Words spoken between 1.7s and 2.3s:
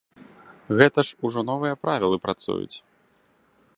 правілы